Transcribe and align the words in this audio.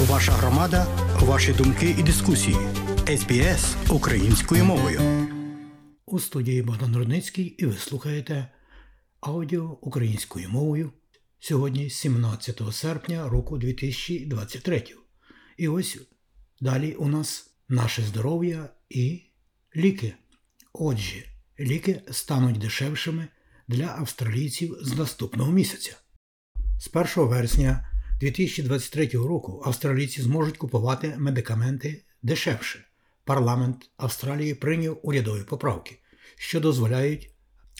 Ваша 0.00 0.32
громада, 0.32 0.86
ваші 1.20 1.52
думки 1.52 1.96
і 1.98 2.02
дискусії. 2.02 2.56
СБС 3.16 3.76
українською 3.90 4.64
мовою. 4.64 5.00
У 6.06 6.20
студії 6.20 6.62
Богдан 6.62 6.96
Рудницький 6.96 7.44
і 7.44 7.66
ви 7.66 7.76
слухаєте 7.76 8.48
аудіо 9.20 9.78
українською 9.80 10.48
мовою 10.48 10.92
сьогодні 11.40 11.90
17 11.90 12.62
серпня 12.72 13.28
року 13.28 13.58
2023. 13.58 14.84
І 15.56 15.68
ось 15.68 15.98
далі 16.60 16.94
у 16.94 17.08
нас 17.08 17.50
наше 17.68 18.02
здоров'я 18.02 18.68
і 18.90 19.22
ліки. 19.76 20.14
Отже, 20.72 21.24
ліки 21.60 22.02
стануть 22.10 22.58
дешевшими 22.58 23.28
для 23.68 23.86
австралійців 23.86 24.78
з 24.82 24.96
наступного 24.96 25.52
місяця. 25.52 25.96
З 26.80 26.90
1 26.92 27.06
вересня 27.16 27.95
2023 28.20 29.06
року 29.06 29.62
австралійці 29.66 30.22
зможуть 30.22 30.56
купувати 30.56 31.14
медикаменти 31.18 32.04
дешевше. 32.22 32.84
Парламент 33.24 33.90
Австралії 33.96 34.54
прийняв 34.54 35.00
урядові 35.02 35.42
поправки, 35.42 35.98
що 36.36 36.60
дозволяють 36.60 37.30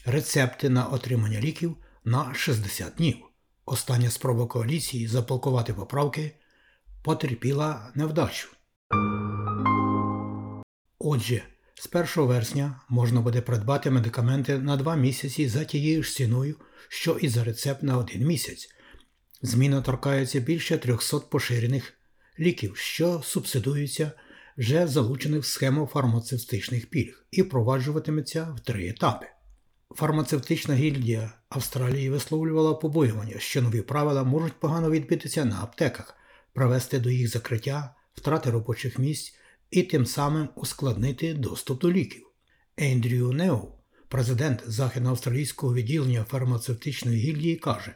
рецепти 0.05 0.69
на 0.69 0.87
отримання 0.87 1.41
ліків 1.41 1.77
на 2.05 2.35
60 2.35 2.95
днів. 2.95 3.17
Остання 3.65 4.11
спроба 4.11 4.47
коаліції 4.47 5.07
заполкувати 5.07 5.75
поправки 5.75 6.33
потерпіла 7.03 7.93
невдачу. 7.95 8.49
Отже, 10.99 11.43
з 11.75 11.89
1 11.93 12.07
вересня 12.17 12.81
можна 12.89 13.21
буде 13.21 13.41
придбати 13.41 13.91
медикаменти 13.91 14.59
на 14.59 14.77
2 14.77 14.97
місяці 14.97 15.49
за 15.49 15.65
тією 15.65 16.03
ж 16.03 16.15
ціною, 16.15 16.57
що 16.89 17.13
і 17.13 17.29
за 17.29 17.45
рецепт 17.45 17.83
на 17.83 17.99
1 17.99 18.27
місяць. 18.27 18.76
Зміна 19.43 19.83
торкається 19.83 20.41
більше 20.41 20.79
300 20.79 21.19
поширених 21.19 21.93
ліків, 22.39 22.77
що 22.77 23.23
субсидуються 23.25 24.13
вже 24.59 24.87
залучених 24.87 25.43
в 25.43 25.47
схему 25.47 25.87
фармацевтичних 25.93 26.91
пільг 26.91 27.27
і 27.31 27.43
впроваджуватиметься 27.43 28.45
в 28.57 28.61
три 28.61 28.89
етапи. 28.89 29.27
Фармацевтична 29.91 30.75
гільдія 30.75 31.33
Австралії 31.49 32.11
висловлювала 32.11 32.75
побоювання, 32.75 33.39
що 33.39 33.63
нові 33.63 33.83
правила 33.83 34.25
можуть 34.25 34.61
погано 34.61 34.91
відбитися 34.91 35.45
на 35.45 35.63
аптеках, 35.63 36.15
привести 36.53 36.99
до 36.99 37.11
їх 37.11 37.29
закриття, 37.29 37.95
втрати 38.15 38.51
робочих 38.51 38.99
місць 38.99 39.35
і 39.71 39.83
тим 39.83 40.07
самим 40.07 40.49
ускладнити 40.55 41.35
доступ 41.35 41.81
до 41.81 41.93
ліків. 41.93 42.27
Ендрю 42.77 43.33
Нео, 43.33 43.69
президент 44.09 44.63
західноавстралійського 44.67 45.75
відділення 45.75 46.25
фармацевтичної 46.25 47.19
гільдії, 47.19 47.57
каже: 47.57 47.95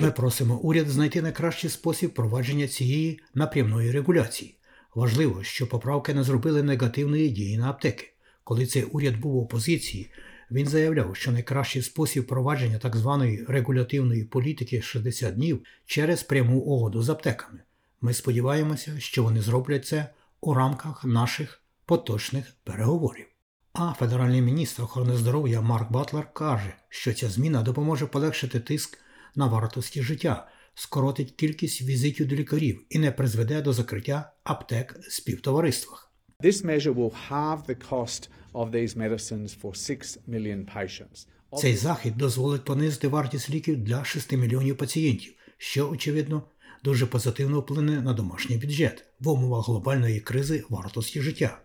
Ми 0.00 0.10
просимо 0.10 0.58
уряд 0.58 0.88
знайти 0.88 1.22
найкращий 1.22 1.70
спосіб 1.70 2.14
провадження 2.14 2.68
цієї 2.68 3.20
напрямної 3.34 3.90
регуляції. 3.90 4.58
Важливо, 4.94 5.42
що 5.42 5.66
поправки 5.66 6.14
не 6.14 6.22
зробили 6.22 6.62
негативної 6.62 7.28
дії 7.28 7.58
на 7.58 7.70
аптеки. 7.70 8.12
Коли 8.44 8.66
цей 8.66 8.82
уряд 8.82 9.16
був 9.16 9.32
в 9.32 9.36
опозиції, 9.36 10.10
він 10.50 10.66
заявляв, 10.66 11.16
що 11.16 11.32
найкращий 11.32 11.82
спосіб 11.82 12.26
провадження 12.26 12.78
так 12.78 12.96
званої 12.96 13.44
регулятивної 13.48 14.24
політики 14.24 14.82
60 14.82 15.34
днів 15.34 15.62
через 15.86 16.22
пряму 16.22 16.58
угоду 16.58 17.02
з 17.02 17.10
аптеками. 17.10 17.58
Ми 18.00 18.14
сподіваємося, 18.14 19.00
що 19.00 19.22
вони 19.22 19.40
зроблять 19.40 19.86
це 19.86 20.06
у 20.40 20.54
рамках 20.54 21.04
наших 21.04 21.62
поточних 21.86 22.56
переговорів. 22.64 23.35
А 23.78 23.92
федеральний 23.92 24.42
міністр 24.42 24.82
охорони 24.82 25.16
здоров'я 25.16 25.60
Марк 25.60 25.92
Батлер 25.92 26.32
каже, 26.32 26.74
що 26.88 27.12
ця 27.12 27.28
зміна 27.28 27.62
допоможе 27.62 28.06
полегшити 28.06 28.60
тиск 28.60 28.98
на 29.34 29.46
вартості 29.46 30.02
життя, 30.02 30.48
скоротить 30.74 31.32
кількість 31.32 31.82
візитів 31.82 32.28
до 32.28 32.36
лікарів 32.36 32.86
і 32.90 32.98
не 32.98 33.12
призведе 33.12 33.62
до 33.62 33.72
закриття 33.72 34.32
аптек 34.44 34.98
в 35.00 35.12
співтовариствах. 35.12 36.12
This 36.42 36.64
measure 36.64 36.94
will 36.94 37.12
halve 37.30 37.66
the 37.66 37.90
cost 37.90 38.28
of 38.54 38.70
these 38.70 38.96
medicines 38.96 39.60
for 39.62 39.74
6 39.74 40.18
million 40.28 40.76
patients. 40.76 41.26
Цей 41.58 41.76
захід 41.76 42.16
дозволить 42.16 42.64
понизити 42.64 43.08
вартість 43.08 43.50
ліків 43.50 43.84
для 43.84 44.04
6 44.04 44.32
мільйонів 44.32 44.76
пацієнтів, 44.76 45.34
що, 45.58 45.90
очевидно, 45.90 46.42
дуже 46.84 47.06
позитивно 47.06 47.60
вплине 47.60 48.00
на 48.00 48.12
домашній 48.12 48.56
бюджет 48.56 49.04
в 49.20 49.28
умовах 49.28 49.68
глобальної 49.68 50.20
кризи 50.20 50.64
вартості 50.68 51.20
життя. 51.20 51.58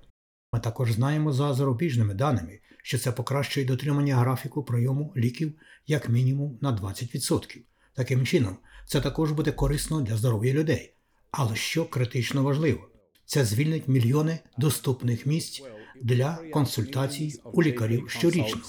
Ми 0.53 0.59
також 0.59 0.91
знаємо 0.91 1.33
за 1.33 1.53
зарубіжними 1.53 2.13
даними, 2.13 2.59
що 2.83 2.97
це 2.97 3.11
покращує 3.11 3.65
дотримання 3.65 4.15
графіку 4.15 4.63
прийому 4.63 5.13
ліків 5.17 5.53
як 5.87 6.09
мінімум 6.09 6.57
на 6.61 6.77
20%. 6.77 7.57
Таким 7.93 8.25
чином, 8.25 8.57
це 8.85 9.01
також 9.01 9.31
буде 9.31 9.51
корисно 9.51 10.01
для 10.01 10.17
здоров'я 10.17 10.53
людей. 10.53 10.93
Але 11.31 11.55
що 11.55 11.85
критично 11.85 12.43
важливо, 12.43 12.89
це 13.25 13.45
звільнить 13.45 13.87
мільйони 13.87 14.39
доступних 14.57 15.25
місць 15.25 15.63
для 16.01 16.39
консультацій 16.53 17.41
у 17.43 17.63
лікарів 17.63 18.09
щорічно. 18.09 18.61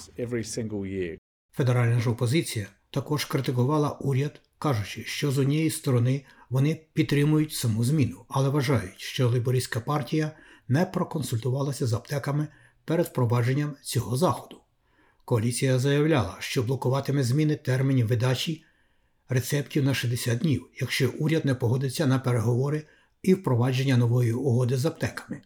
Федеральна 1.51 1.99
ж 1.99 2.09
опозиція 2.09 2.67
також 2.89 3.25
критикувала 3.25 3.89
уряд, 3.89 4.41
кажучи, 4.57 5.03
що 5.03 5.31
з 5.31 5.37
однієї 5.37 5.69
сторони 5.69 6.25
вони 6.49 6.81
підтримують 6.93 7.53
саму 7.53 7.83
зміну, 7.83 8.25
але 8.29 8.49
вважають, 8.49 8.99
що 8.99 9.29
лейбористська 9.29 9.79
партія 9.79 10.31
не 10.67 10.85
проконсультувалася 10.85 11.87
з 11.87 11.93
аптеками 11.93 12.47
перед 12.85 13.05
впровадженням 13.05 13.75
цього 13.81 14.17
заходу. 14.17 14.59
Коаліція 15.25 15.79
заявляла, 15.79 16.35
що 16.39 16.63
блокуватиме 16.63 17.23
зміни 17.23 17.55
термінів 17.55 18.07
видачі 18.07 18.65
рецептів 19.29 19.83
на 19.83 19.93
60 19.93 20.37
днів, 20.37 20.69
якщо 20.81 21.09
уряд 21.19 21.45
не 21.45 21.55
погодиться 21.55 22.05
на 22.05 22.19
переговори 22.19 22.83
і 23.23 23.33
впровадження 23.33 23.97
нової 23.97 24.33
угоди 24.33 24.77
з 24.77 24.85
аптеками. 24.85 25.41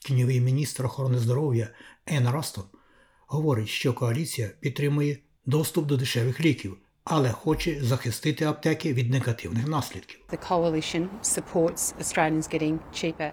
Тіньовий 0.00 0.40
міністр 0.40 0.86
охорони 0.86 1.18
здоров'я 1.18 1.68
Ен 2.06 2.28
Растон 2.28 2.64
говорить, 3.26 3.68
що 3.68 3.92
коаліція 3.92 4.50
підтримує 4.60 5.18
доступ 5.46 5.86
до 5.86 5.96
дешевих 5.96 6.40
ліків, 6.40 6.78
але 7.06 7.32
хоче 7.32 7.78
захистити 7.82 8.44
аптеки 8.44 8.92
від 8.92 9.10
негативних 9.10 9.66
наслідків. 9.66 10.20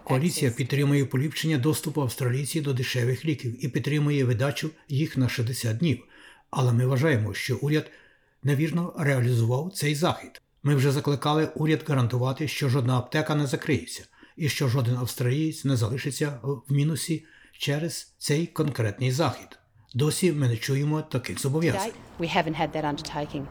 Коаліція 0.03 0.51
підтримує 0.51 1.05
поліпшення 1.05 1.57
доступу 1.57 2.01
австралійців 2.01 2.63
до 2.63 2.73
дешевих 2.73 3.25
ліків 3.25 3.65
і 3.65 3.67
підтримує 3.67 4.25
видачу 4.25 4.69
їх 4.89 5.17
на 5.17 5.29
60 5.29 5.77
днів. 5.77 6.03
Але 6.49 6.73
ми 6.73 6.85
вважаємо, 6.85 7.33
що 7.33 7.57
уряд 7.61 7.91
невірно 8.43 8.93
реалізував 8.97 9.71
цей 9.75 9.95
захід. 9.95 10.41
Ми 10.63 10.75
вже 10.75 10.91
закликали 10.91 11.49
уряд 11.55 11.83
гарантувати, 11.87 12.47
що 12.47 12.69
жодна 12.69 12.97
аптека 12.97 13.35
не 13.35 13.47
закриється 13.47 14.03
і 14.37 14.49
що 14.49 14.67
жоден 14.67 14.95
австралієць 14.95 15.65
не 15.65 15.75
залишиться 15.75 16.39
в 16.43 16.73
мінусі 16.73 17.25
через 17.51 18.13
цей 18.17 18.47
конкретний 18.47 19.11
захід. 19.11 19.59
Досі 19.93 20.31
ми 20.31 20.47
не 20.47 20.57
чуємо 20.57 21.01
таких 21.01 21.41
зобов'язань. 21.41 21.91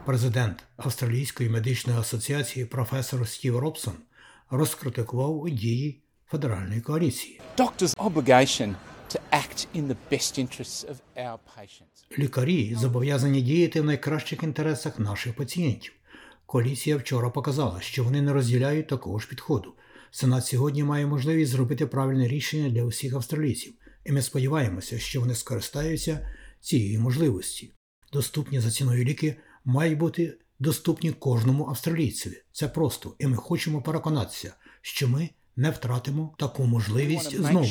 Президент 0.05 0.63
Австралійської 0.77 1.49
медичної 1.49 1.99
асоціації 1.99 2.65
професор 2.65 3.27
Стів 3.27 3.59
Робсон 3.59 3.93
розкритикував 4.49 5.49
дії 5.49 6.01
федеральної 6.27 6.81
коаліції. 6.81 7.41
Лікарі 12.19 12.75
зобов'язані 12.75 13.41
діяти 13.41 13.81
в 13.81 13.85
найкращих 13.85 14.43
інтересах 14.43 14.99
наших 14.99 15.35
пацієнтів. 15.35 15.93
Коаліція 16.45 16.97
вчора 16.97 17.29
показала, 17.29 17.81
що 17.81 18.03
вони 18.03 18.21
не 18.21 18.33
розділяють 18.33 18.87
такого 18.87 19.19
ж 19.19 19.27
підходу. 19.27 19.73
Сенат 20.11 20.45
сьогодні 20.45 20.83
має 20.83 21.05
можливість 21.05 21.51
зробити 21.51 21.87
правильне 21.87 22.27
рішення 22.27 22.69
для 22.69 22.83
усіх 22.83 23.13
австралійців, 23.13 23.73
і 24.05 24.11
ми 24.11 24.21
сподіваємося, 24.21 24.99
що 24.99 25.19
вони 25.19 25.35
скористаються 25.35 26.29
цією 26.59 26.99
можливості. 27.01 27.71
Доступні 28.13 28.59
за 28.59 28.71
ціною 28.71 29.03
ліки 29.03 29.35
мають 29.65 29.97
бути 29.97 30.37
доступні 30.59 31.11
кожному 31.11 31.67
австралійцеві. 31.69 32.41
Це 32.51 32.67
просто, 32.67 33.15
і 33.19 33.27
ми 33.27 33.37
хочемо 33.37 33.81
переконатися, 33.81 34.53
що 34.81 35.07
ми 35.07 35.29
не 35.55 35.69
втратимо 35.71 36.35
таку 36.37 36.63
можливість 36.63 37.35
знову. 37.35 37.65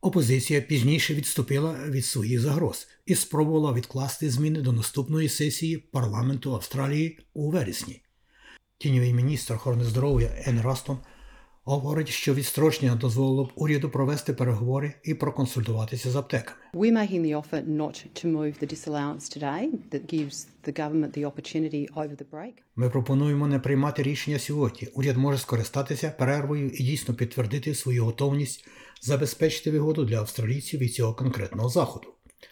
Опозиція 0.00 0.60
пізніше 0.60 1.14
відступила 1.14 1.76
від 1.88 2.06
своїх 2.06 2.40
загроз 2.40 2.88
і 3.06 3.14
спробувала 3.14 3.72
відкласти 3.72 4.30
зміни 4.30 4.60
до 4.60 4.72
наступної 4.72 5.28
сесії 5.28 5.76
парламенту 5.76 6.54
Австралії 6.54 7.18
у 7.34 7.50
вересні. 7.50 8.02
Тіньовий 8.78 9.14
міністр 9.14 9.54
охорони 9.54 9.84
здоров'я 9.84 10.42
Ен 10.46 10.60
Растон 10.60 10.98
говорить, 11.64 12.08
що 12.08 12.34
відстрочення 12.34 12.94
дозволило 12.94 13.44
б 13.44 13.52
уряду 13.54 13.90
провести 13.90 14.32
переговори 14.32 14.94
і 15.04 15.14
проконсультуватися 15.14 16.10
з 16.10 16.16
аптеками. 16.16 16.58
We're 16.74 16.92
making 16.92 17.20
the 17.20 17.36
offer 17.36 17.68
not 17.68 18.06
to 18.14 18.32
move 18.36 18.54
the 18.62 18.72
disallowance 18.72 19.38
today 19.38 19.68
that 19.92 20.14
gives 20.14 20.46
the 20.66 20.78
government 20.80 21.18
the 21.18 21.24
opportunity 21.24 21.88
over 21.94 22.16
the 22.16 22.24
break. 22.32 22.52
Ми 22.76 22.90
пропонуємо 22.90 23.46
не 23.46 23.58
приймати 23.58 24.02
рішення 24.02 24.38
сьогодні. 24.38 24.88
Уряд 24.94 25.16
може 25.16 25.38
скористатися 25.38 26.10
перервою 26.18 26.70
і 26.70 26.82
дійсно 26.82 27.14
підтвердити 27.14 27.74
свою 27.74 28.04
готовність 28.04 28.66
забезпечити 29.00 29.70
вигоду 29.70 30.04
для 30.04 30.18
австралійців 30.18 30.80
від 30.80 30.94
цього 30.94 31.14
конкретного 31.14 31.68
заходу. 31.68 32.08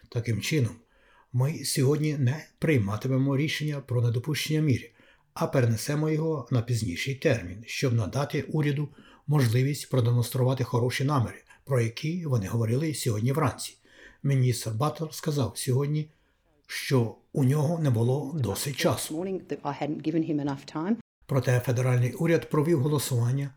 Таким 0.09 0.41
чином, 0.41 0.73
Ми 1.33 1.65
сьогодні 1.65 2.17
не 2.19 2.47
прийматимемо 2.59 3.37
рішення 3.37 3.81
про 3.87 4.03
недопущення 4.03 4.61
мірі, 4.61 4.93
а 5.41 5.47
перенесемо 5.47 6.11
його 6.11 6.49
на 6.51 6.63
пізніший 6.63 7.15
термін, 7.15 7.65
щоб 7.67 7.95
надати 7.95 8.43
уряду 8.43 8.89
можливість 9.27 9.91
продемонструвати 9.91 10.65
хороші 10.65 11.05
наміри, 11.05 11.43
про 11.65 11.81
які 11.81 12.27
вони 12.27 12.47
говорили 12.47 12.95
сьогодні 12.95 13.33
вранці. 13.33 13.77
Міністр 14.23 14.71
Батлер 14.71 15.15
сказав 15.15 15.53
сьогодні, 15.57 16.11
що 16.67 17.17
у 17.33 17.45
нього 17.45 17.79
не 17.79 17.91
було 17.91 18.33
досить 18.35 18.77
часу. 18.77 19.15
Проте 21.27 21.61
федеральний 21.61 22.13
уряд 22.13 22.51
провів 22.51 22.81
голосування 22.81 23.51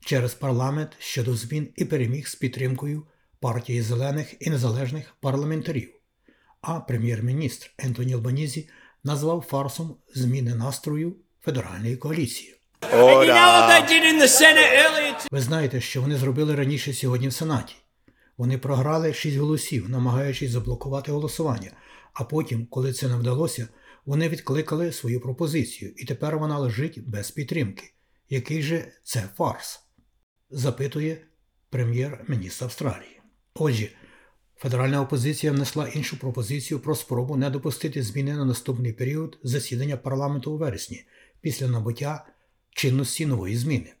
через 0.00 0.34
парламент 0.34 0.90
щодо 0.98 1.36
змін 1.36 1.68
і 1.76 1.84
переміг 1.84 2.28
з 2.28 2.34
підтримкою 2.34 3.02
партії 3.40 3.82
зелених 3.82 4.34
і 4.40 4.50
незалежних 4.50 5.16
парламентарів. 5.20 5.94
А 6.60 6.80
прем'єр-міністр 6.80 7.70
Ентоні 7.78 8.14
Албанізі 8.14 8.68
назвав 9.04 9.44
фарсом 9.48 9.96
зміни 10.14 10.54
настрою 10.54 11.16
федеральної 11.46 11.96
коаліції. 11.96 12.54
Ви 15.30 15.40
знаєте, 15.40 15.80
що 15.80 16.02
вони 16.02 16.16
зробили 16.16 16.54
раніше 16.54 16.92
сьогодні 16.92 17.28
в 17.28 17.32
Сенаті. 17.32 17.74
Вони 18.36 18.58
програли 18.58 19.14
6 19.14 19.36
голосів, 19.36 19.90
намагаючись 19.90 20.50
заблокувати 20.50 21.12
голосування. 21.12 21.70
А 22.12 22.24
потім, 22.24 22.66
коли 22.66 22.92
це 22.92 23.08
не 23.08 23.16
вдалося, 23.16 23.68
вони 24.06 24.28
відкликали 24.28 24.92
свою 24.92 25.20
пропозицію, 25.20 25.92
і 25.96 26.04
тепер 26.04 26.38
вона 26.38 26.58
лежить 26.58 27.08
без 27.08 27.30
підтримки. 27.30 27.92
Який 28.30 28.62
же 28.62 28.92
це 29.02 29.28
фарс? 29.36 29.80
запитує 30.50 31.18
прем'єр-міністр 31.70 32.64
Австралії. 32.64 33.20
Отже, 33.54 33.88
федеральна 34.56 35.02
опозиція 35.02 35.52
внесла 35.52 35.88
іншу 35.88 36.18
пропозицію 36.18 36.80
про 36.80 36.94
спробу 36.94 37.36
не 37.36 37.50
допустити 37.50 38.02
зміни 38.02 38.36
на 38.36 38.44
наступний 38.44 38.92
період 38.92 39.38
засідання 39.42 39.96
парламенту 39.96 40.52
у 40.52 40.56
вересні 40.56 41.04
після 41.46 41.68
набуття 41.68 42.24
чинності 42.70 43.26
нової 43.26 43.56
зміни. 43.56 43.92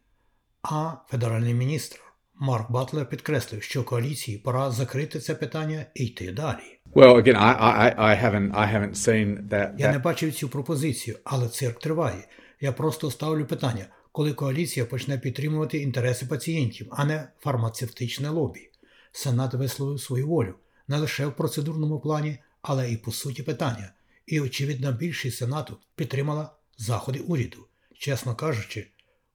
А 0.62 0.92
федеральний 1.10 1.54
міністр 1.54 2.00
Марк 2.34 2.70
Батлер 2.70 3.08
підкреслив, 3.08 3.62
що 3.62 3.84
коаліції 3.84 4.38
пора 4.38 4.70
закрити 4.70 5.20
це 5.20 5.34
питання 5.34 5.86
і 5.94 6.04
йти 6.04 6.32
далі. 6.32 6.78
Well, 6.94 7.14
again, 7.16 7.36
I, 7.36 7.60
I, 7.60 7.98
I 7.98 8.24
haven't 8.24 8.52
I 8.52 8.74
haven't 8.74 8.94
seen 8.94 9.48
that. 9.48 9.74
Я 9.78 9.92
не 9.92 9.98
бачив 9.98 10.34
цю 10.34 10.48
пропозицію, 10.48 11.18
але 11.24 11.48
цирк 11.48 11.78
триває. 11.78 12.28
Я 12.60 12.72
просто 12.72 13.10
ставлю 13.10 13.44
питання, 13.46 13.86
коли 14.12 14.32
коаліція 14.32 14.86
почне 14.86 15.18
підтримувати 15.18 15.78
інтереси 15.78 16.26
пацієнтів, 16.26 16.86
а 16.90 17.04
не 17.04 17.28
фармацевтичне 17.40 18.30
лобі. 18.30 18.70
Сенат 19.12 19.54
висловив 19.54 20.00
свою 20.00 20.26
волю 20.26 20.54
не 20.88 20.96
лише 20.96 21.26
в 21.26 21.36
процедурному 21.36 22.00
плані, 22.00 22.38
але 22.62 22.90
і 22.92 22.96
по 22.96 23.12
суті 23.12 23.42
питання. 23.42 23.92
І, 24.26 24.40
очевидно, 24.40 24.92
більшість 24.92 25.36
Сенату 25.36 25.76
підтримала 25.96 26.55
заходи 26.76 27.18
уряду. 27.18 27.66
Чесно 27.94 28.34
кажучи, 28.34 28.86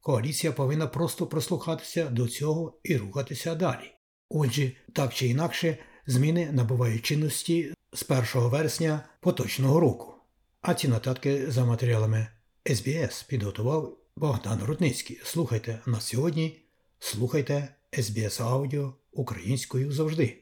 коаліція 0.01 0.53
повинна 0.53 0.87
просто 0.87 1.27
прислухатися 1.27 2.05
до 2.05 2.27
цього 2.27 2.79
і 2.83 2.97
рухатися 2.97 3.55
далі. 3.55 3.93
Отже, 4.29 4.71
так 4.93 5.13
чи 5.13 5.27
інакше, 5.27 5.77
зміни 6.07 6.51
набувають 6.51 7.05
чинності 7.05 7.73
з 7.93 8.05
1 8.09 8.25
вересня 8.33 9.03
поточного 9.19 9.79
року. 9.79 10.13
А 10.61 10.73
ці 10.73 10.87
нотатки 10.87 11.51
за 11.51 11.65
матеріалами 11.65 12.27
СБС 12.67 13.23
підготував 13.23 13.97
Богдан 14.15 14.63
Рудницький. 14.63 15.19
Слухайте 15.23 15.79
нас 15.85 16.05
сьогодні, 16.05 16.61
слухайте 16.99 17.75
СБС 17.99 18.39
Аудіо 18.39 18.93
українською 19.11 19.91
завжди. 19.91 20.40